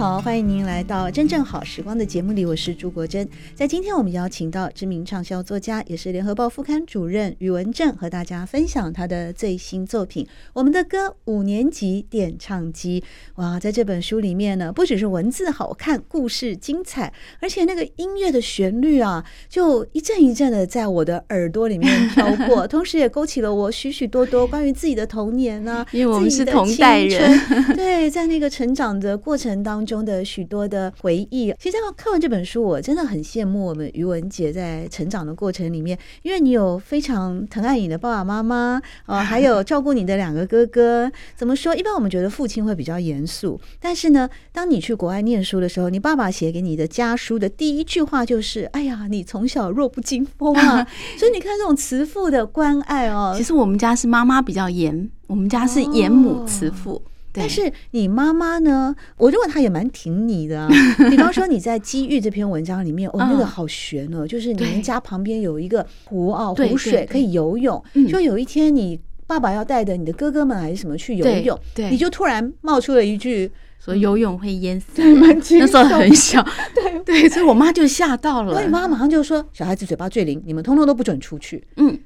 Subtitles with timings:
[0.00, 3.28] 好，欢迎您来到真正好时光的节目里，我是朱国珍。
[3.54, 13.02] 在今天，我们邀请到知名畅销作家，也是联合报副刊主任宇文正，和大家分享他的最新作品《我们的歌五年级点唱机》。
[13.34, 27.38] 哇，在这本书里面呢，不只是文字好看，故事精彩，而且那个音乐的旋律啊，就一阵一阵的在我的耳朵里面飘过， 同时也勾起了我许许多多关于自己的童年啊，因为我们是同代人，
[27.76, 29.89] 对，在那个成长的过程当中。
[29.90, 41.10] 当中的许多的回忆，其实看完这本书，我真的很羡慕我们于文杰在成长的过程里面，因为你有非常疼爱你的爸爸妈妈哦， 还有照顾你的两个哥哥。
[41.34, 41.74] 怎么说？
[41.74, 50.86] 一般我们觉得父亲会比较严肃，但是呢，当你去国外念书的时候，你爸爸写给你的家书的第一句话就是：“哎呀，你从小弱不禁风啊！”
[51.18, 53.34] 所以你看这种慈父的关爱哦。
[53.36, 56.92] 其实我们家是妈妈比较严，我们家是严母慈父。
[56.94, 58.94] 哦但是你妈妈呢？
[59.16, 60.68] 我认为她也蛮挺你的啊。
[61.10, 67.82] 比方说你在《机遇》这篇文章里面，哦，那个好玄哦，就是你们家旁边有一个湖哦，湖水可以游泳。
[68.08, 71.58] 就有一天你爸爸要带着你的哥哥们还是什么去游泳，
[71.90, 74.86] 你就突然冒出了一句说游泳会淹死。
[75.58, 78.54] 那时候很小， 对对，所以我妈就吓到了。
[78.54, 81.98] 所以妈妈马上就说：“小孩子嘴巴最灵，你们通通都不准出去。”嗯。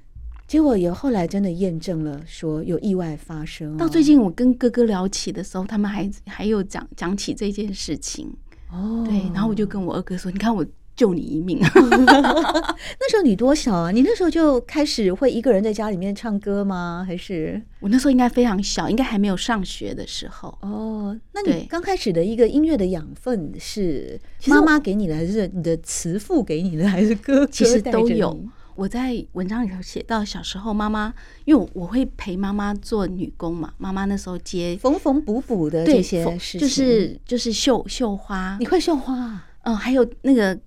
[0.46, 3.76] 结果也后来真的验证了，说有意外发生。
[3.76, 8.30] 到最近我跟哥哥聊起的时候，他们还还有讲讲起这件事情。
[8.70, 10.64] 哦，对，然后我就跟我二哥说：“你看，我
[10.96, 13.90] 救你一命。” 那时候你多小啊？
[13.90, 17.04] 你那时候就开始会一个人在家里面唱歌吗？
[17.06, 20.56] 还是我那时候应该非常小，应该还没有上学的时候。
[20.60, 27.46] 哦，那你刚开始的一个音乐的养分是妈妈给你的，还是你的慈父给你的，还是哥哥？
[27.46, 28.38] 其实都有。
[28.76, 31.12] 我在文章里头写到，小时候妈妈，
[31.44, 38.56] 因为我会陪妈妈做女工嘛，妈妈那时候接缝缝补补的这些事情，就是就是绣绣花。
[38.58, 39.46] 你会绣花啊？
[39.62, 40.58] 嗯，还有那个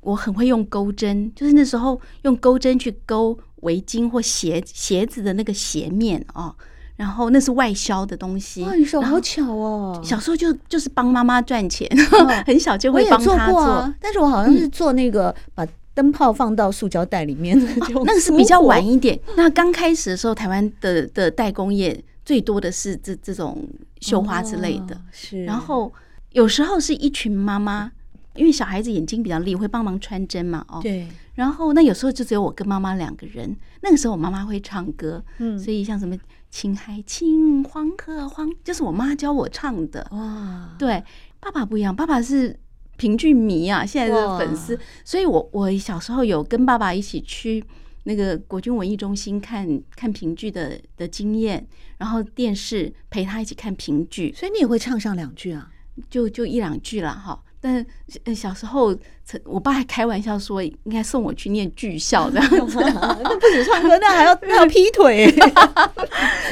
[0.00, 6.54] 我很会用钩针，就是那时候用钩针去钩围巾或鞋鞋子的那个鞋面哦。
[6.96, 8.62] 然后那是外销的东西。
[8.62, 10.00] 哇，你手好巧哦！
[10.04, 11.88] 小时候就就是帮妈妈赚钱，
[12.44, 13.94] 很小就会帮她做，做。
[14.00, 15.66] 但是我好像是做那个把。
[15.94, 19.18] 灯泡放到塑胶袋里面，哦， 那个是比较晚一点。
[19.36, 23.68] 那刚开始的时候，台湾的的代工业最多的是这这种
[24.00, 24.98] 绣花之类的。
[25.10, 25.92] 是，然后
[26.30, 27.92] 有时候是一群妈妈，
[28.36, 30.64] 因为小孩子眼睛比较利，会帮忙穿针嘛。
[30.68, 31.06] 哦，对。
[31.34, 33.54] 然后那有时候就只有我跟妈妈两个人。
[33.82, 36.16] 那个时候我妈妈会唱歌，嗯，所以像什么
[36.50, 40.06] “青海青，黄河黄”，就是我妈教我唱的。
[40.12, 41.02] 哇，对，
[41.40, 42.58] 爸爸不一样，爸爸是。
[42.96, 47.64] 评剧迷啊，现在的粉丝，所以我我小时候有跟爸爸一起去
[48.04, 51.66] 那个国军文艺中心看看评剧的的经验，
[51.98, 55.68] 然后电视陪他一起看评剧，所以你也会唱上两句啊，
[56.08, 57.40] 就就一两句了哈。
[57.60, 58.96] 但小时候，
[59.44, 62.68] 我爸还开玩笑说，应该送我去念剧校这样。
[62.68, 65.32] 子， 那不止唱歌，那还要那要劈腿，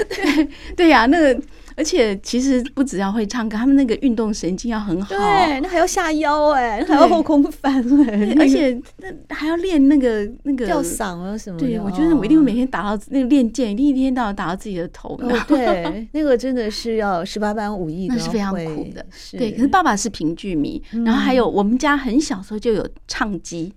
[0.09, 1.43] 对对呀，那个。
[1.81, 5.09] 而且其实不只要会唱歌，他们那个运动神经要很好。
[5.09, 11.67] 对，那还要下腰哎、欸，还要后空翻哎、欸，而且那还要练那个那个吊嗓啊什么的。
[11.67, 15.19] 对，我觉得我一定会每天打到那个练剑，一定一天到晚打到自己的头。
[15.23, 19.03] 哦，对，那个真的是要十八般武艺，那是非常苦的。
[19.33, 23.73] 对，可是爸爸是评剧迷，然后还有我们家很小时候就有唱机，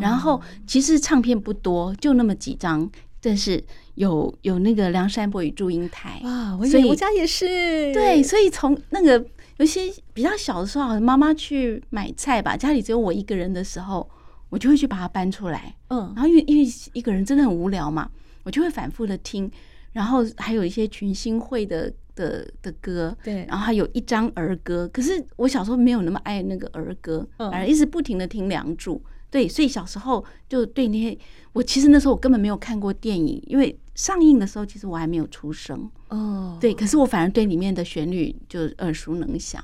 [0.00, 2.90] 然后其实唱片不多，就那么几张。
[3.20, 3.62] 但是
[3.96, 7.46] 有有那个梁山伯与祝英台哇，所以我家也是
[7.92, 9.24] 对，所以从那个
[9.56, 14.08] 有些比较小的时候，妈妈去买菜吧，家里只有我一个人的时候，
[14.50, 18.08] 我就会去把它搬出来，嗯，然后因为因为一个人真的很无聊嘛，
[18.44, 19.50] 我就会反复的听，
[19.92, 28.94] 然后还有一些群星会的的的歌，对，然后还有一张儿歌，可是我小时候没有那么爱那个儿歌，反而一直不停的听《梁祝》。
[29.30, 31.18] 对，所以小时候就对那些，
[31.52, 35.90] 我其实那时候我根本没有看过电影，因为上映的时候其实我还没有出生。
[36.08, 39.62] 哦，对，可是我反而对里面的旋律就耳熟能详。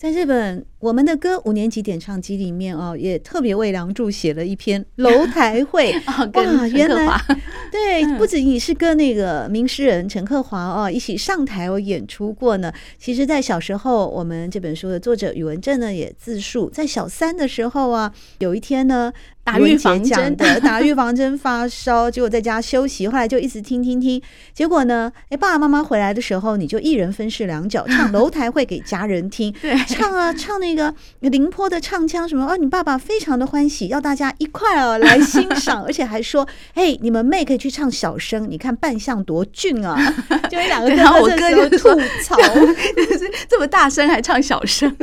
[0.00, 5.92] 在日本我们的歌五年级点唱机里面哦，也特别为梁祝写了一篇《楼台会》
[6.32, 7.20] 哇，原来
[7.70, 12.72] 对，不止你是跟那个名诗人陈克华哦一起上台哦演出过呢。
[12.96, 19.12] 其实，在小时候，我们这本书的作者宇文正呢也自述，在小三的时候啊，有一天呢。
[19.52, 24.20] 打预防针的， 打预防针发烧，结果在家休息，后来就一直听听听，
[24.52, 39.96] 结果呢，哎，爸爸妈妈回来的时候，你就一人分饰两角，唱 楼台会给家人听，对，唱啊唱那个凌波的唱腔什么，哦，你爸爸非常的欢喜，要大家一块儿来欣赏， 而且还说，哎，你们妹可以去唱小声，你看扮相多俊啊，
[40.50, 41.88] 就有两个然后我哥就吐
[42.22, 42.36] 槽，
[43.48, 44.94] 这么大声还唱小声。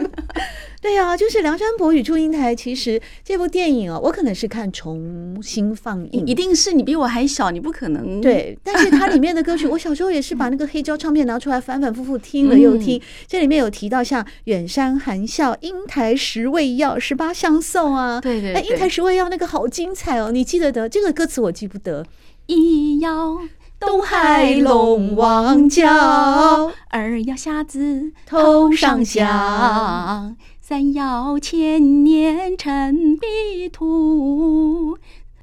[0.79, 2.53] 对呀、啊，就是《梁山伯与祝英台》。
[2.57, 8.21] 其实这部电影啊，我可能是看重新放映，一定是你比我还小，你不可能。
[8.21, 12.97] 对，但是它里面的歌曲， 我小时候也是把那个黑胶唱片拿出来反反复复听了又听。
[12.97, 18.21] 嗯、这里面有提到像远山含笑、英台十味药、十八相送啊。
[18.21, 22.05] 对对，对，哎，英台十味药那个好精彩哦，你记得的这个歌词我记不得。
[22.45, 23.39] 一要
[23.79, 30.35] 东海龙王叫，二要瞎子头上香。
[30.67, 34.97] 三要千年成碧土，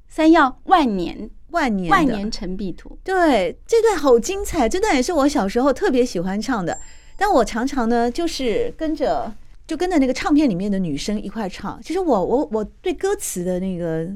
[0.07, 2.99] 三要万年万年万年成碧图。
[3.03, 6.79] 对，这段好精彩，这段也是我小时候特别喜欢唱的。
[7.17, 9.35] 但我常常呢，就是跟着
[9.67, 11.81] 就跟着那个唱片里面的女生一块唱。
[11.83, 14.07] 其实我我我对歌词的那个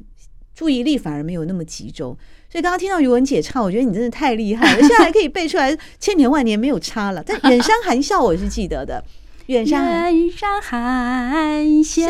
[0.54, 2.14] 注意力反而没有那么集中。
[2.50, 7.24] 所以刚刚听到于文姐唱，我觉得你真的太厉害了，现在还可以背出来千年万年没有差了。
[7.24, 9.02] 但远山含笑我是记得的。
[9.48, 12.04] 远山远山含笑，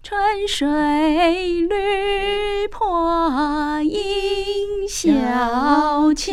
[0.00, 0.64] 春水
[1.62, 5.10] 绿破映小
[6.14, 6.32] 桥。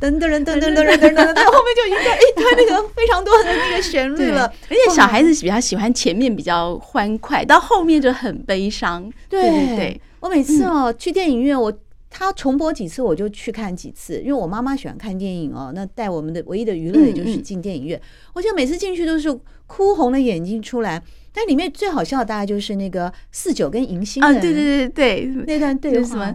[0.00, 4.52] 噔噔噔噔噔噔噔噔，在后面就一个一堆那个非常多的那个旋律了。
[4.68, 9.08] 而且小孩子比较喜欢前面比较欢快，到后面就很悲伤。
[9.28, 11.72] 对对对，我每次哦去电影院我。
[12.16, 15.72] 他重播几次我就去看几次，因为我妈妈喜欢看电影哦。
[15.74, 18.00] 那带我们的唯一的娱乐也就是进电影院。
[18.34, 19.28] 我觉得每次进去都是
[19.66, 21.02] 哭红了眼睛出来。
[21.32, 26.32] 但里面最好笑的大概就是那个四九跟迎新啊，对对对对，那段对什么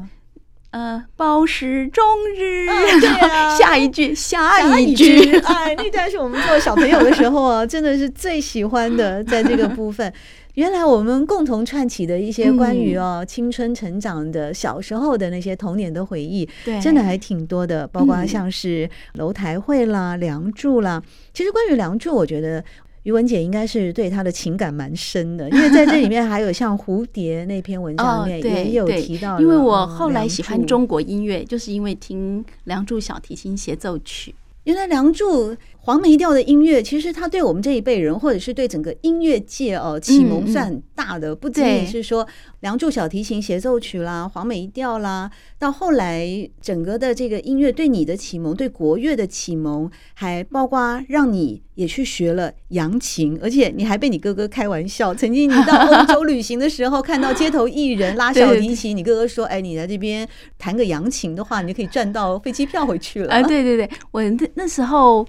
[0.72, 2.04] 呃，包时终
[2.38, 2.68] 日，
[3.58, 10.14] 下一句下一句，哎，那段是我们做小朋友的时候啊，真的是最喜欢的，在这个部分。
[10.59, 21.01] 原来我们共同串起的一些关于哦青春成长的小时候的那些童年的回忆，对，真的还挺多的，包括像是楼台会啦、梁祝啦。
[21.33, 22.61] 其实关于梁祝，我觉得
[23.03, 29.39] 于文姐应该是对他的情感蛮深的，因为在这里面还有像蝴蝶那篇文章里面也有提到。
[29.39, 34.35] 因为我后来喜欢中国音乐，就是因为听梁祝小提琴协奏曲。
[34.69, 42.28] 原来梁祝黄梅调的音乐，其实他对我们这一辈人，或者是对整个音乐界哦启蒙算很大的，不仅仅是说
[42.60, 46.28] 梁祝小提琴协奏曲啦、黄梅调啦，到后来
[46.62, 65.26] 整个的这个音乐对你的启蒙，对国乐的启蒙，还包括让你也去学了扬琴，而且你还被你哥哥开玩笑，曾经你到 欧洲旅行的时候，看到街头艺人拉小提琴，你哥哥说：“哎，你在这边弹个扬琴的话，你就可以赚到飞机票回去了。”啊，对对对，我那那时候。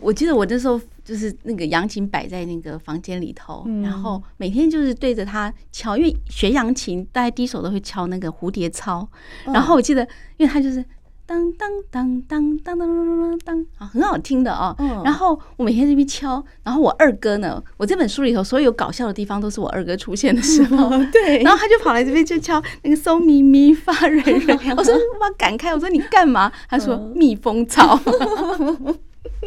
[0.00, 9.06] 我记得我那时候就是那个扬琴摆在那个房间里头，然后每天就是对着它敲，因为学扬琴大家第一首都会敲那个蝴蝶操。
[9.44, 10.02] 然后我记得，
[10.38, 10.82] 因为它就是
[11.26, 14.74] 当当当当当当当当啊，很好听的哦。
[15.04, 21.42] 然后我每天在那边敲，然后我二哥呢，我这本书里头所有搞笑的地方都是我二哥出现的时候， 对。
[21.42, 26.50] 然后他就跑来这边就敲那个嗦咪咪发瑞瑞，我说把他赶开，我说你干嘛？
[26.68, 28.00] 他说蜜蜂草。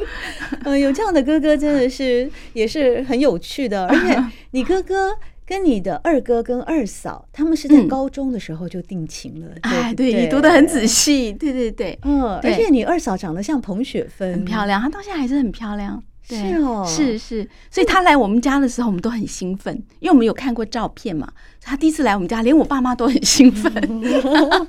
[0.65, 5.11] 嗯，有这样的哥哥真的是也是很有趣的，而且 你哥哥
[5.45, 9.47] 跟你的二哥跟二嫂，他们是在高中的时候就定情了。
[9.61, 16.03] 哎，对，你读的很仔细，对对对，嗯，而且你二嫂长得像彭雪芬，很漂亮，她到现在还是很漂亮。
[16.27, 21.31] 是哦，是是，所以他来我们家的时候，我们都很兴奋，因为我们有看过照片嘛。
[21.61, 23.71] 他第一次来我们家，连我爸妈都很兴奋。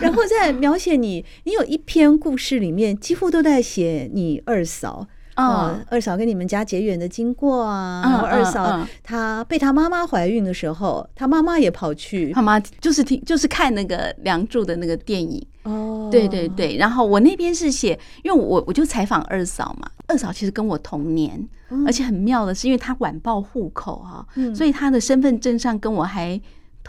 [0.00, 5.08] 然后在描写你，你有一篇故事里面几乎都在写你二嫂
[5.44, 8.02] 啊，二嫂跟你们家结缘的经过啊。
[8.04, 16.08] 然后二嫂她被她妈妈怀孕的时候，她妈妈也跑去，她妈就是听就是看那个梁祝的那个电影哦。
[16.10, 21.48] 对对对，然后我那边是写，因为我我就采访二嫂嘛，二嫂其实跟我同年，
[21.86, 26.40] 而且很妙的是，因为她晚报户口哈，所以她的身份证上跟我还。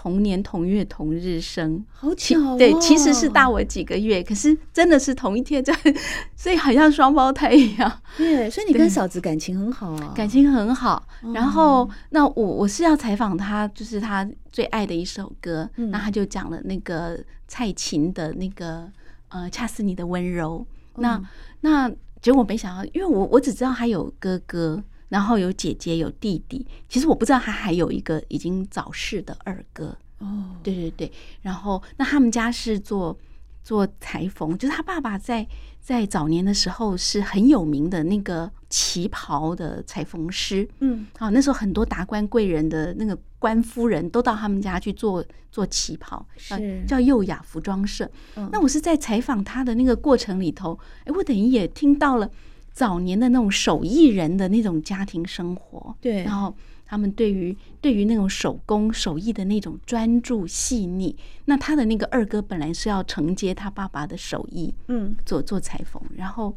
[0.02, 2.56] 同年同月同日生，好巧哦。
[2.58, 5.78] 对，其实是大我几个月，可是真的是同一天在，
[6.38, 8.02] 所以好像双胞胎一样。
[8.16, 11.06] 对，所以你跟嫂子感情很好啊，感情很好。
[11.34, 18.90] 然后，那我我是要采访他，就是他最爱的一首歌，嗯、那他就讲了那个蔡琴的那个
[19.28, 20.66] 呃，恰似你的温柔。
[20.96, 21.22] 嗯、那
[21.60, 21.92] 那
[22.22, 24.82] 结果没想到，因为我我只知道他有哥哥。
[25.10, 29.98] 然后有姐姐有弟弟，其实我不知道他还有一个已经早逝的二哥。
[30.20, 31.12] 哦，对对对。
[31.42, 33.18] 然后那他们家是做
[33.64, 35.48] 做裁缝，就是他爸爸在
[35.80, 40.68] 在早年的时候是很有名的那个旗袍的裁缝师。
[40.80, 48.10] 嗯，好，那时候很多达官贵人的那个官夫人都到他们家去做做旗袍，是叫幼雅服装社。
[48.36, 52.30] 嗯，那我是在采访他的那个过程里头，哎，我等于也听到了。
[52.72, 66.56] 早年的那种手艺人的那种家庭生活，对，然后他们对于对于那种手工手艺的那种专注细腻，那他的那个二哥本来是要承接他爸爸的手艺，嗯，做做裁缝，然后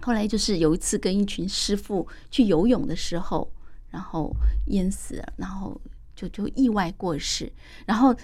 [0.00, 3.50] 后来就是有一次跟一群师傅去游泳的时候，
[3.90, 4.34] 然后
[4.68, 5.78] 淹死了，然后
[6.16, 7.52] 就就意外过世，
[7.86, 8.14] 然后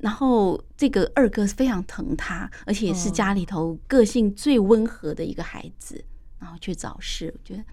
[0.00, 6.04] 然后这个二哥非常疼他，而且是家里头个性最温和的一个孩子。
[6.38, 7.64] 然后去找事，我觉得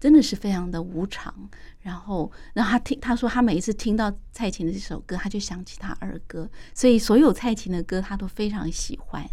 [0.00, 1.34] 真的是非常的无常。
[1.80, 9.28] 然后，然后他听他说，他每一次听到蔡琴的这首歌，他就想起他二哥，所以所有蔡琴的歌他都非常喜欢。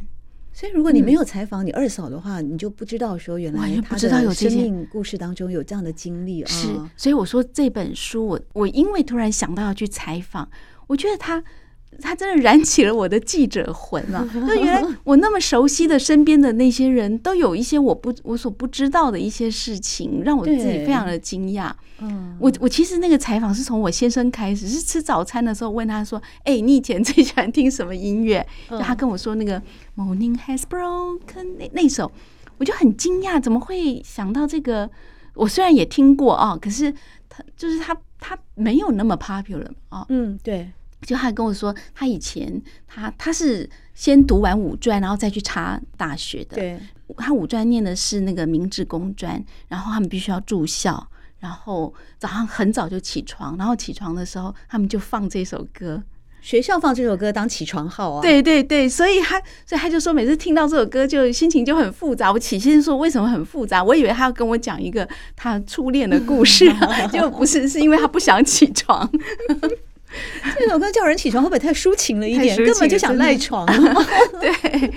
[0.54, 6.50] 所以，如果你没有采访你二嫂的话，嗯、你就不知道说原来他的生命故事当中有这样的经历啊。
[6.50, 10.50] 是，所以我说这本书，我我因为突然想到要去采访，
[10.88, 11.44] 我觉得他。
[12.00, 14.28] 他真的燃起了我的记者魂啊！
[14.34, 21.72] 就原来我那么熟悉的身边的那些人都有一些我不我所不知道的一些事情，让我自己非常的惊讶。
[22.00, 29.62] 嗯，我我其实那个采访是从我先生开始，是吃早餐的时候问他说：“哎、欸，你以前最喜欢听什么音乐？”就他跟我说那个
[29.96, 32.12] Morning Has Broken 那那首，
[32.58, 34.90] 我就很惊讶，怎么会想到这个？
[35.36, 36.92] 我虽然也听过啊，可是
[37.30, 40.06] 他就是他他没有那么 popular 啊。
[40.10, 40.72] 嗯，对。
[41.01, 46.55] 就他跟我说，他以前他他是先读完五专，然后再去插大学的。
[46.55, 46.79] 对，
[47.17, 51.08] 他五专念的是那个明治工专，然后他们必须要住校，
[51.39, 56.01] 然后早上很早就起床，然后起床的时候他们就放这首歌，
[56.39, 58.22] 学校放这首歌当起床号啊。
[58.22, 62.31] 对对对，所以他所以他就说，每次听到这首歌就心情就很复杂。
[62.31, 66.72] 我起先说为什么很复杂，我以为他要跟我讲一个他初恋的故事，
[67.12, 69.10] 结果不是，是因为他不想起床。
[70.62, 72.56] 这首歌叫人起床会不会太抒情了一点？
[72.58, 73.65] 根本就想赖床。
[74.39, 74.51] 对，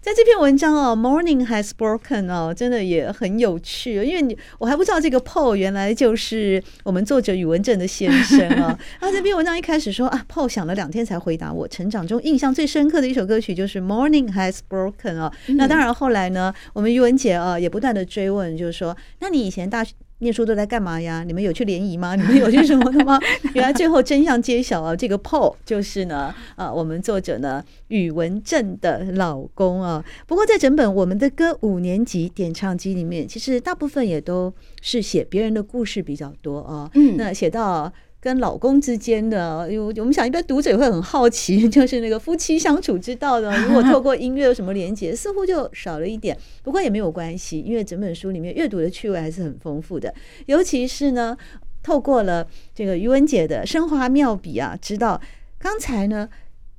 [0.00, 3.94] 在这篇文章哦，Morning has broken 哦，真的也很有趣。
[4.04, 8.78] 因为你我还不知道这个 Paul 原来就是我们作者宇文正的先生啊。
[8.98, 15.30] 然后这篇文章一开始说啊，Paul 想了两天才回答我，成长中印象最深刻的一首歌曲就是 Morning has broken 哦。
[15.48, 19.92] 那当然后来呢，我们宇文姐啊也不断的追问，就是说，那你以前大学？
[20.18, 21.22] 念书都在干嘛呀？
[21.26, 22.14] 你们有去联谊吗？
[22.16, 23.20] 你们有去什么的吗？
[23.54, 24.96] 原来最后真相揭晓啊！
[24.96, 30.04] 这个 Paul 就是呢，啊，我们作者呢宇文正的老公啊。
[30.26, 36.90] 不过在整本我们的歌五年级点唱机里面，其实大部分也都是写别人的故事比较多啊。
[36.94, 37.92] 嗯，那写到。
[38.20, 46.36] 跟老公之间的，因为我们想一般读者也会很好奇， 就是那个夫妻相处之道呢，如果透过音乐有什么连接， 似乎就少了一点。
[46.64, 50.12] 不过也没有关系，因为整本书里面阅读的趣味还是很丰富的。
[50.46, 51.36] 尤其是呢，
[51.82, 52.44] 透过了
[52.74, 55.20] 这个余文姐的生花妙笔啊，知道
[55.58, 56.28] 刚才呢，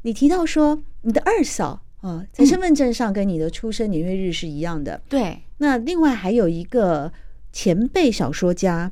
[0.02, 5.00] 你提到说你的二嫂啊，在身份证上跟你的出生年月日是一样的。
[5.08, 5.40] 对。
[5.60, 7.14] 那另外还有一个
[7.54, 8.92] 前辈小说家。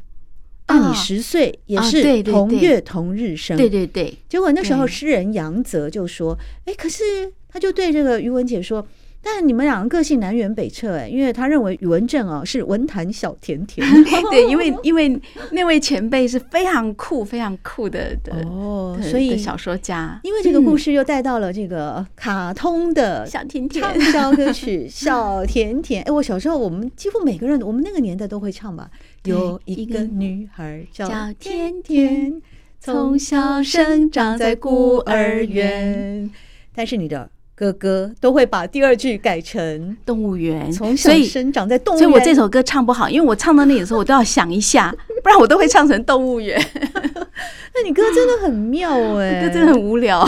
[0.65, 3.55] 大你十岁，也是同月同日生。
[3.55, 8.85] 对对对，结果那时候诗人杨泽就说：“哎，可是他就对这个于文姐说，
[9.27, 13.83] 但你们两个个性南辕北辙，哎，因为他认为宇文正哦是文坛小甜甜。
[14.29, 20.19] 对，因为因为那位前辈是非常酷、非常酷的的哦，所以小说家。
[20.21, 26.03] 因为这个故事又带到了这个卡通的小甜甜畅销歌曲《小甜甜》。
[26.07, 28.87] 哎，我小时候我们几乎每个人，我们那个年代都会唱吧。”
[29.25, 32.39] 有一个女孩叫甜甜，
[32.79, 36.29] 从小生长在孤儿院。
[36.75, 42.09] 但是你的哥哥都会把第二句改成动物园，从小生长在动物园。
[42.09, 44.93] 所以我这首歌唱不好，因为我唱到那里的时候，我都要想一下，
[45.23, 46.61] 不然我都会唱成动物园。
[46.75, 50.27] 那你歌真的很妙哎， 歌真的很无聊。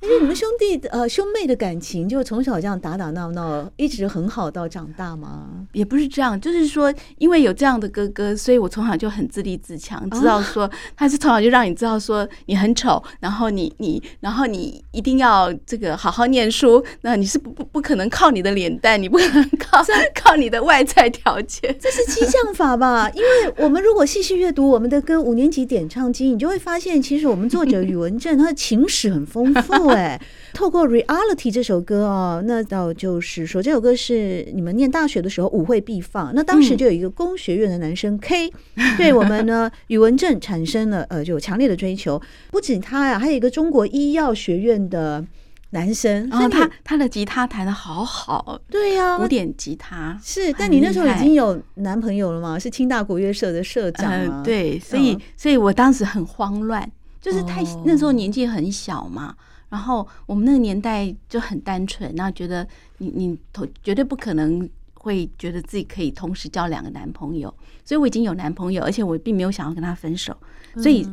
[0.00, 5.66] 因为你们兄弟呃兄妹的感情就从小这样打打闹闹，一直很好到长大吗？
[5.72, 19.82] 也不是这样，就是说，因为有这样的哥哥，所以我从小就很自立自强，知道说他是从小就让你知道说你很丑，然后你你然后你一定要这个好好念书，那你是不不不可能靠你的脸蛋，你不可能靠
[20.14, 23.10] 靠你的外在条件，这是激将法吧？
[23.10, 30.20] 因为我们如果细细阅读我们的歌五年级点唱机，你就会发现，其实我们作者宇文正他的情史很丰富哎。
[30.54, 36.34] 透过《Reality》这首歌哦，那倒就是说，这首歌是你们念大学的时候舞会必放。
[36.34, 38.50] 那当时就有一个工学院的男生 K，
[38.96, 42.20] 对我们呢宇文正产生了呃就有强烈的追求。
[42.50, 45.24] 不仅他呀，还有一个中国医药学院的
[45.70, 50.52] 男生，然后他他的吉他弹的好好，对呀，古典吉他是。
[50.54, 52.58] 但你那时候已经有男朋友了吗？
[52.58, 54.42] 是清大国乐社的社长吗？
[54.44, 56.90] 对，所以所以我当时很慌乱，
[57.20, 59.36] 就是太那时候年纪很小嘛。
[59.70, 62.66] 然后我们那个年代就很单纯，然后觉得
[62.98, 67.52] 你你同绝对不可能会觉得自己可以同时交两个男朋友，
[67.84, 70.34] 所以我已经有男朋友，而且我并没有想要跟他分手，
[70.76, 71.06] 所以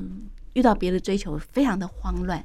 [0.54, 2.44] 遇到别的追求非常的慌乱，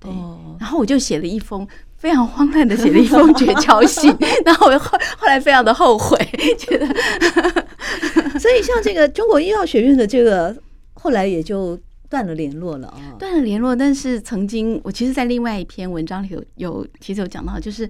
[0.00, 0.10] 对，
[0.58, 1.66] 然后我就写了一封
[1.96, 4.12] 非常慌乱的写了一封绝交信，
[4.44, 6.18] 然后我后后来非常的后悔，
[6.58, 6.86] 觉得，
[8.40, 10.56] 所以像这个中国医药学院的这个
[10.94, 11.78] 后来也就。
[12.12, 13.16] 断了联络了啊！
[13.18, 17.88] 断了联络，但是曾经我其实，在另外一篇文章里有有其实有讲到，就是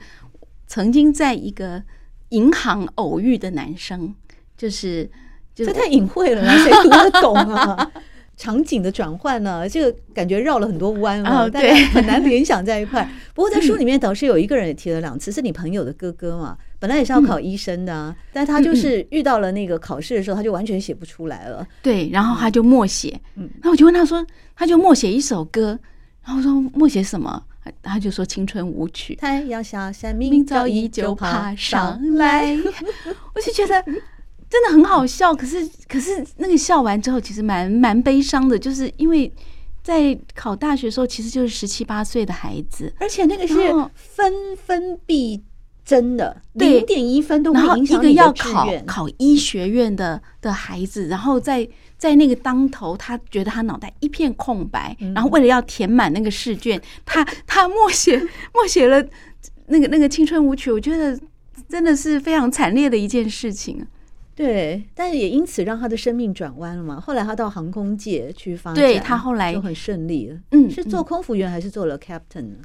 [0.69, 1.83] 曾经在一个
[2.29, 4.15] 银行偶遇的男生，
[4.57, 5.11] 就是
[5.57, 7.91] 这太隐晦了， 谁读得懂啊？
[8.37, 9.69] 场景的转换呢？
[9.69, 13.03] 这个感觉绕了很多弯啊，对，很难联想在一块。
[13.35, 16.57] 不过在书里面倒是有一个人也提了两次，是你朋友的哥哥嘛？
[16.83, 21.65] 本来也是要考医生的，啊，但他就是遇到了那个考试的时候，他就完全写不出来了。
[21.81, 23.21] 对，然后他就默写。
[23.37, 25.79] 嗯，然后我就问他说，他就默写一首歌。
[26.25, 27.41] 然后我说默写什么？
[27.81, 29.15] 他就说青春舞曲。
[29.15, 32.53] 太阳下山，明早依旧爬上来。
[33.33, 33.81] 我就觉得
[34.51, 39.33] 真的很好笑，可是可是那个笑完之后，其实蛮蛮悲伤的，就是因为
[39.85, 43.55] 在考大学的时候，其实就是十七八岁的孩子，而且那个是
[43.95, 45.45] 分分必。
[45.85, 51.69] 真的零点一分都会影响一个要考考医学院的的孩子，然后在
[51.99, 58.19] 在那个当头，他觉得他脑袋一片空白，然后为了要填满那个试卷， 他他默写
[58.53, 59.05] 默写了
[59.67, 61.19] 那个那个青春舞曲，我觉得
[61.69, 63.87] 真的是非常惨烈的一件事情。
[64.35, 66.99] 对，但是也因此让他的生命转弯了嘛。
[66.99, 70.39] 后来他到航空界去发展，对他后来就很顺利了。
[70.53, 72.57] 嗯，是做空服员还是做了 captain 呢？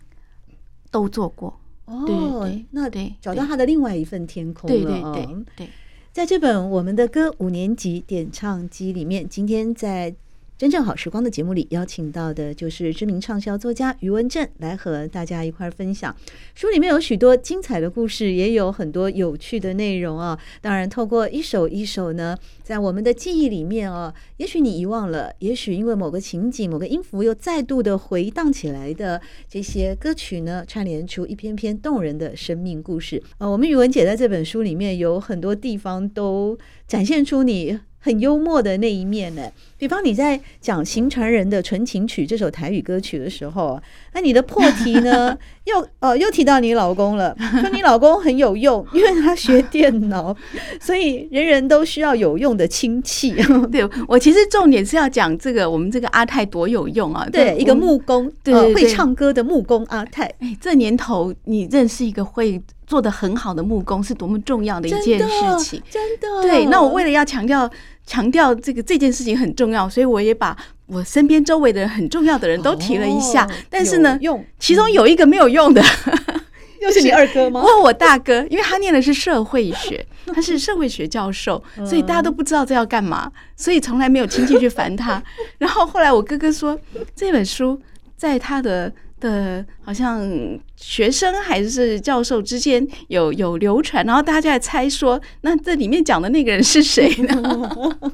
[0.90, 1.60] 都做过。
[1.88, 4.76] 哦，那得找到他的另外一份天空了。
[4.76, 5.70] 对对对对，
[6.14, 10.16] 在这本我们的歌五年级点唱机里面，今天在。
[10.58, 16.16] 真正好时光的节目里，邀请到的就是知名畅销作家宇文正来和大家一块儿分享。
[16.56, 20.40] 书里面有许多精彩的故事，也有很多有趣的内容啊。
[20.60, 33.48] 当然，透过一首一首呢，在我们的记忆里面啊，也许你遗忘了，也许因为某个情景、某个音符又再度的回荡起来的这些歌曲呢，串联出一篇篇动人的生命故事呃。
[33.48, 39.44] 我们宇文姐在这本书里面有很多地方都展现出你很幽默的那一面呢。
[39.80, 43.80] 比方你在讲《行船人的纯情曲》这首台语歌曲的时候，
[44.14, 50.36] 那你的破题呢， 又呃又提到你老公了，说你老公很有用，因为他学电脑，
[50.82, 53.36] 所以人人都需要有用的亲戚。
[53.72, 57.28] 对，我其实重点是要讲这个我们这个阿泰多有用啊！
[57.32, 60.26] 对，一个木工，对，对，对，对，会唱歌的木工阿泰。
[60.40, 65.84] 哎，这年头你认识一个会做的很好的木工，是多么重要的一件事情！
[65.92, 66.42] 真的。
[66.42, 67.70] 对，那我为了要强调。
[68.10, 73.44] 强调这个这件事情很重要，所以我也把我身边周围的人很重要的人都提了一下。
[73.44, 75.84] 哦、但是呢，用其中有一个没有用的，
[76.80, 77.62] 又是你二哥吗？
[77.62, 85.22] 问我大哥，因为他念的是社会学， 他是社会学教授，所以大家都不知道这要干嘛，所以从来没有亲戚去烦他。
[85.58, 86.80] 然后后来我哥哥说，
[87.14, 87.78] 这本书
[88.16, 88.90] 在他的。
[89.20, 90.30] 的，好像
[90.76, 97.92] 学生还是教授之间有有流传，然后大家在猜说，那这里面讲的那个人是谁呢？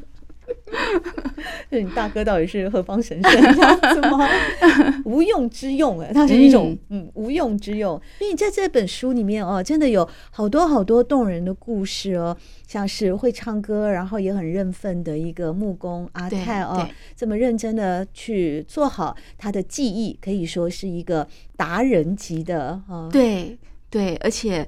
[1.73, 4.29] 就你大哥到底是何方神圣这样子吗？
[5.05, 7.99] 无用之用哎，它是一种嗯无用之用。
[8.19, 23.09] 所以在这本书里面哦，真的有好多好多动人的故事哦，像是会唱歌，然后也很认份的一个木工阿泰哦，这么认真的去做好他的技艺，可以说是一个达人级的哦。
[23.11, 23.57] 对
[23.89, 24.67] 对，而且。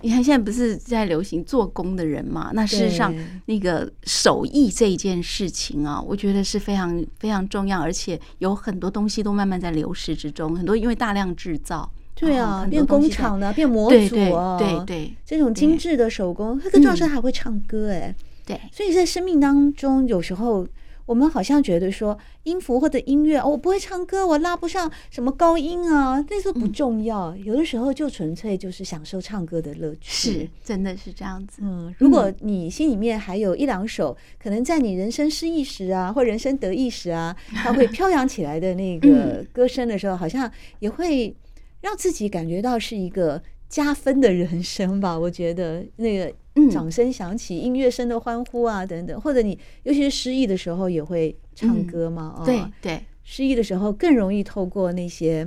[0.00, 2.50] 你看，现在不是在流行做工的人嘛？
[2.54, 3.14] 那事实上，
[3.46, 10.56] 那个手艺这一件事情啊，我觉得是非常非常重要，而且有很多东西都慢慢在流失之中。
[10.56, 18.14] 很多因为大量制造，对啊，变工厂的，变模组啊，对对，这种精致的手工，更重要是还会唱歌哎，
[18.46, 20.66] 对，所以在生命当中有时候。
[21.06, 27.26] 我们好像觉得说音符或者音乐哦，我不会唱歌，我拉不上什么高音啊，那时候不重要。
[27.36, 31.60] 嗯、有的时候就纯粹就是享受唱歌的乐趣，是真的是这样子。
[31.62, 41.36] 嗯，如果你心里面还有一两首，可能在你人生失意时啊，或人生得意时啊， 它会飘扬起来的那个歌声的时候，好像也会
[41.82, 45.18] 让自己感觉到是一个加分的人生吧。
[45.18, 46.32] 我觉得那个。
[46.70, 52.36] 掌声响起，音乐声的欢呼啊，等等，或者你尤其是失意的时候也会唱歌嘛？
[52.38, 55.46] 嗯、对对，失意的时候更容易透过那些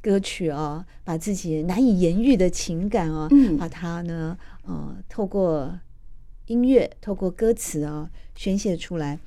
[0.00, 5.78] 歌曲啊，把自己难以言喻的情感啊，嗯、把它呢，呃，透过
[6.46, 9.18] 音乐，透过歌词啊，宣泄出来。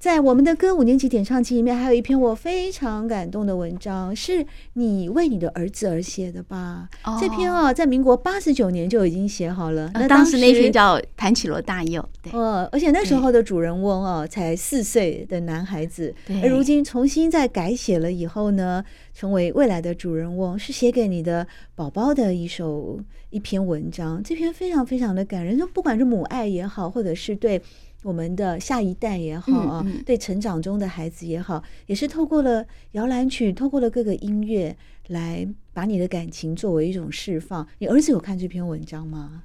[0.00, 6.88] 在我们的歌五年级点唱机里面，还有一篇我非常感动的文章，是你为你的儿子而写的吧？
[7.04, 9.90] 哦、这篇啊，在民国八十九年就已经写好了。
[9.92, 18.82] 那当时那篇叫《弹起罗大佑》，对，呃，而且那时候的主人翁啊，才四岁的男孩子，而如今重新再改写了以后呢，
[19.12, 24.22] 成为未来的主人翁，是写给你的宝宝的一首一篇文章。
[24.22, 27.60] 这篇非常非常的感人，就不管是母爱也好，或者是对。
[28.02, 34.76] 我们的下一代也好啊，嗯嗯、对成长中的孩子也好，也是透过了摇篮曲，透过了各个音乐，
[35.08, 37.66] 来把你的感情作为一种释放。
[37.78, 39.42] 你儿子有看这篇文章吗？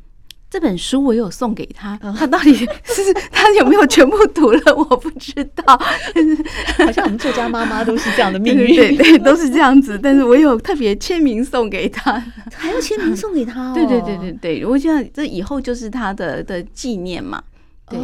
[0.48, 2.65] 这本书我有送给他，他到底是
[3.30, 4.74] 他有没有全部读了？
[4.74, 5.63] 我不知道。
[6.78, 10.00] 好像我们作家妈妈都是这样的命运， 对，对对，都是这样子。
[10.02, 12.13] 但是我有特别签名送给他，
[12.54, 13.74] 还要签名送给他哦。
[13.74, 17.44] 对对对对对，我觉得这以后就是他的的纪念嘛。
[17.89, 18.00] 对。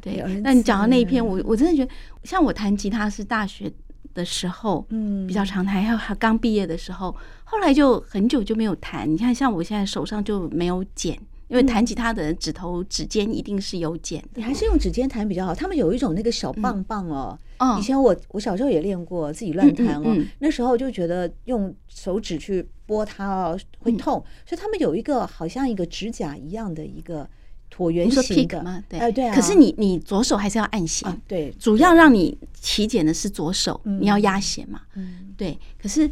[0.00, 1.92] 对，那你讲到那一篇，我我真的觉得，
[2.24, 3.72] 像我弹吉他是大学
[4.14, 9.10] 的时候，嗯，比较常弹，还有还刚毕业的时候，后来就很久就没有弹。
[9.10, 14.24] 你看，像我现在手上就没有茧，因为弹吉他的人指头指尖一定是有茧。
[14.34, 15.54] 你还是用指尖弹比较好。
[15.54, 17.38] 他们有一种那个小棒棒哦，
[17.78, 20.16] 以前我我小时候也练过，自己乱弹哦。
[20.38, 27.28] 那时候就觉得用手指去拨它哦会痛，所以他们有一个好像一个指甲一样的一个。
[27.72, 28.82] 椭圆形的吗？
[28.88, 29.34] 对，对啊。
[29.34, 34.80] 可是你你左手还是要按弦，对，主要让你起茧的是左手，你要压弦嘛。
[34.94, 35.58] 嗯，对。
[35.80, 36.10] 可是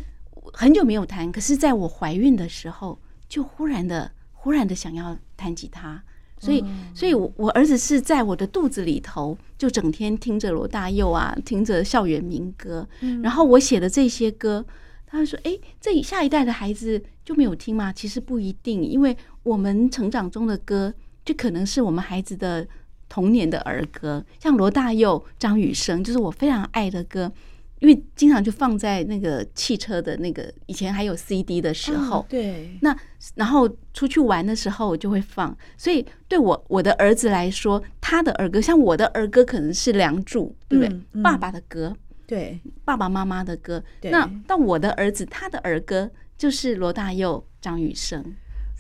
[0.52, 6.02] 很久没有弹，可是在我怀孕的时候，就忽然的忽然的想要弹吉他，
[6.38, 6.62] 所以
[6.94, 12.86] 所以，我我儿子是在我的肚子里头，就整天听着罗大佑啊，听着校园民歌，
[13.22, 14.64] 然后我写的这些歌，
[15.06, 20.92] 他说：“哎，这下一代的孩子就没有听吗？”其实不一定，因为我们成长中的歌。
[21.24, 22.66] 就可能是我们孩子的
[23.08, 27.32] 童年的儿歌，像罗大佑、张雨生，就是我非常爱的歌，
[27.80, 32.96] 因为经常就放在那个汽车的那个以前还有 CD 的时候，哦、对，那
[33.36, 40.88] 然后出去玩的时候我就会放，所以对我我的儿子来说，他的儿歌像我的儿歌可能是《梁祝》，对不对？
[40.88, 41.94] 嗯嗯、爸爸的歌，
[42.26, 48.34] 对，爸爸妈妈的歌，对那到我的儿子他的儿歌就是罗大佑、张雨生。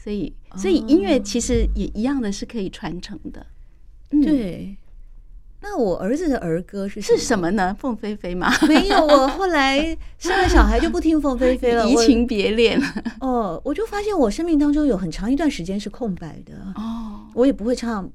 [0.04, 3.46] 所以，所以音乐其实也一样的是可以传承的。
[4.10, 4.76] 对，
[5.62, 7.74] 那我儿子的儿歌是是什么呢？
[7.80, 8.52] 凤飞飞吗？
[8.68, 12.78] 没有，我后来生了小孩就不听凤飞飞了， 移情别恋。
[13.22, 16.52] 哦，我就发现我生命当中有很长一段时间是空白的。
[16.74, 18.12] 哦，我也不会唱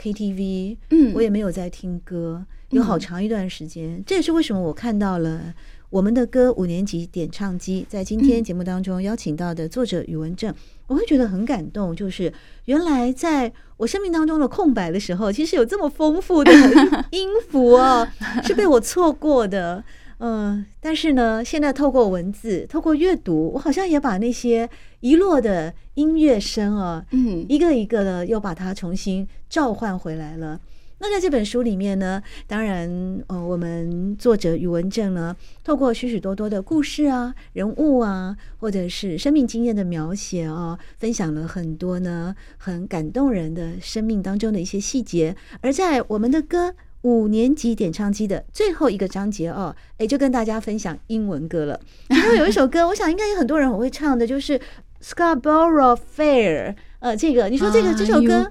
[0.00, 3.96] KTV，嗯，我也没有在听歌，有好长一段时间。
[3.96, 5.52] 嗯、这也是为什么我看到了。
[5.90, 10.52] 我们的歌五年级点唱机在今天节目当中邀请到的作者宇文正，
[10.86, 11.94] 我会觉得很感动。
[11.94, 12.32] 就是
[12.66, 16.52] 原来在我生命当中的空白的时候，其实有这么丰富的
[17.10, 18.06] 音符哦，
[18.44, 19.82] 是被我错过的。
[20.18, 24.68] 嗯，但是呢，现在透过文字，透过阅读，我好像也把那些
[25.00, 30.60] 遗落的音乐声啊，嗯，一个一个的又把它重新召唤回来了。
[31.06, 45.36] 那在这本书里面呢，当然，呃，我们作者宇文正呢，透过许许多多的故事啊、人物啊，或者是生命经验的描写啊，分享了很多呢很感动人的生命当中的一些细节。
[45.60, 51.78] 而在我们的歌五年级点唱机的最后一个章节哦，诶，就跟大家分享英文歌了。
[52.08, 54.58] 然后有一首歌，我想应该有很多人很会唱的，就是
[55.02, 56.72] 《Scarborough Fair》。
[57.04, 58.50] 呃，这个你说这个这首歌。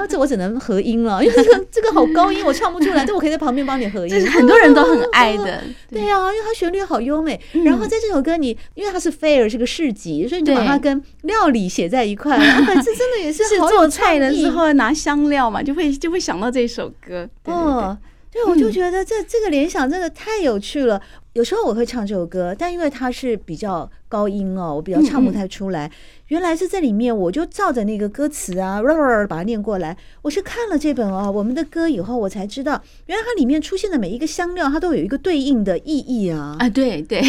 [0.08, 3.04] 这我只能合音了，因为这个这个好高音，我唱不出来。
[3.04, 4.08] 这我可以在旁边帮你合音。
[4.16, 5.62] 这是很多人都很爱的。
[5.92, 7.38] 对呀、啊，因为它旋律好优美。
[7.66, 12.38] 然后在这首歌你，因为它是 fair 是个市集，所以你就把它跟料理写在一块。
[12.38, 17.28] 然后这真的也是好做菜的时候拿香料嘛，就会就会想到这首歌。
[17.44, 17.94] 哦，
[18.34, 21.00] 对，我就觉得这这个联想真的太有趣了。
[21.34, 25.90] 有时候我会唱这首歌，但因为它是比较高音哦，我比较唱不太出来。
[26.28, 28.82] 原来是这里面，我就照着那个歌词啊，
[29.28, 29.96] 把它念过来。
[30.22, 36.56] 我是看了这本啊，我们的歌以后，我才知道，原来它里面出现的每一个香料，它都有一个对应的意义啊。
[36.58, 37.20] 啊，对对，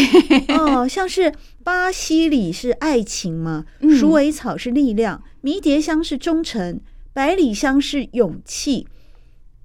[0.57, 1.31] 哦，像是
[1.63, 3.65] 巴西里是爱情嘛，
[3.99, 6.79] 鼠尾草是力量，迷迭香是忠诚，
[7.13, 8.87] 百里香是勇气。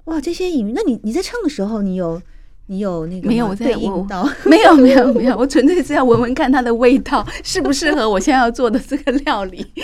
[0.04, 2.20] 哇，这些隐喻，那你你在唱的时候，你有？
[2.66, 4.24] 你有那个没有我在对应到？
[4.46, 9.56] 没有没有没有， 我纯粹是要闻闻看它的味道适不适合我现在要做的这个料理。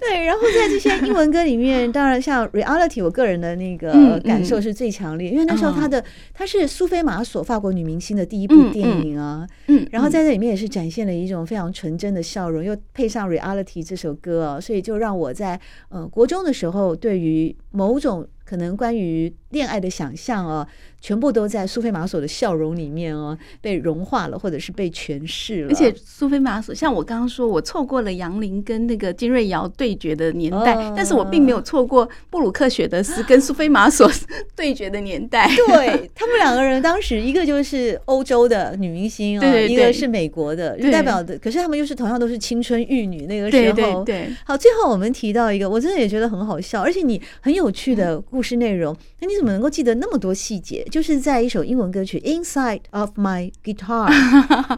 [0.00, 20.66] 对，然后在这些英文歌里面，当然像 Reality，我个人的那个感受是最强烈，因为那时候她的她是苏菲玛索法国女明星的第一部电影啊，嗯，嗯然后在这里面也是展现了一种非常纯真的笑容，又配上 Reality 这首歌啊，所以就让我在呃国中的时候对于某种可能关于恋爱的想象哦。
[21.00, 25.68] 全部都在苏菲玛索的笑容里面哦，被融化了，或者是被诠释了。
[25.68, 34.10] 而且苏菲玛索，像我刚刚说，我错过了杨林跟那个金瑞瑶对决的年代，哦、但是我并没有错过布鲁克雪德斯跟苏菲玛索
[34.56, 35.48] 对决的年代。
[35.70, 41.38] 对，他们两个人，当时一个就是欧洲的女明星啊，对对对，一个是美国的，就代表的。
[41.38, 43.72] 可是他们又是同样都是青春玉女那个时候。
[43.72, 44.36] 对对对。
[44.44, 48.96] 好，最后我们提到一个，我真的也觉得很好笑，而且你很有趣的故事内容。
[49.18, 50.86] 那、嗯、你怎么能够记得那么多细节？
[50.92, 54.08] 就是在一首英文歌曲《Inside of My Guitar》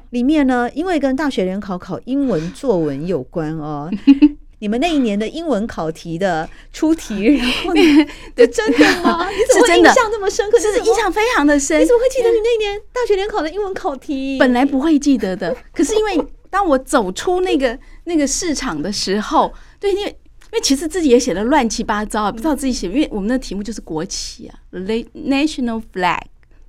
[0.08, 3.90] 里面呢，因为跟大学联考考英文作文有关哦。
[4.60, 7.82] 你们那一年的英文考题的出题，然后呢，
[8.34, 9.28] 这真的吗？
[9.28, 10.58] 你怎么会印象这么深刻？
[10.58, 11.78] 是印象非常的深。
[11.82, 14.38] 你怎么会记得你那年大学联考的英文考题？
[14.38, 20.16] 本来不会记得的，可是因为当我走出那个那个市场的时候，对，因为。
[20.52, 26.20] 因为其实自己也写的乱七八糟啊，不知道自己写，因为我们的题目就是国旗啊，national flag，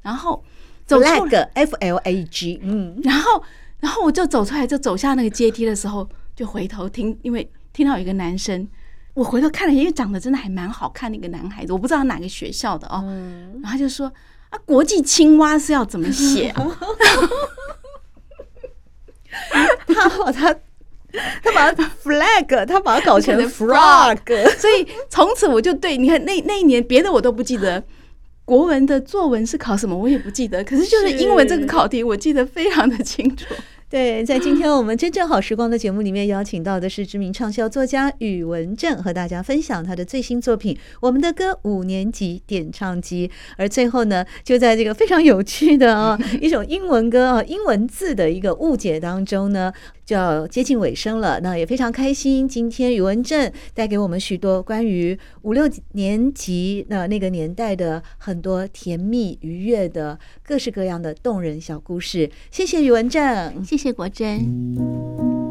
[0.03, 0.43] 然后
[0.85, 3.43] 走出 flag f l a g，嗯，然后
[3.79, 8.67] 然后我就走出来，就走下那个阶梯的时候，就回头听，因为听到有一个男生，
[9.15, 13.03] 我回头看了，因为长得真的还蛮好看的一个男孩子，我不知道哪个学校的哦，
[13.53, 14.05] 然后他就说
[14.51, 16.77] 啊，国际青蛙是要怎么写啊？
[19.87, 20.55] 他好他。
[21.43, 27.83] 他把它 flag，他把它搞成 frog，所以从此我就对，你看那那一年别的我都不记得，
[28.45, 33.45] 国文的作文是考什么我也不记得，可是就是英文这个考题我记得非常的清楚。
[33.91, 43.27] 对，在今天我们真正好时光的节目里面，邀请到的是知名畅销作家宇文正，和大家分享他的最新作品《我们的歌五年级点唱机》。
[43.57, 49.73] 而最后呢，就在这个非常有趣的啊一首英文歌啊英文字的一个误解当中呢，
[50.11, 51.39] 就要接近尾声了。
[51.39, 62.29] 那也非常开心，今天宇文正带给我们许多关于五六年级那那个年代的很多甜蜜愉悦的各式各样的动人小故事。
[62.51, 63.91] 谢谢宇文正，谢谢。
[63.91, 65.50] 国珍，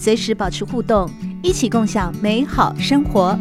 [0.00, 1.10] 随时保持互动，
[1.42, 3.38] 一起共享美好生活。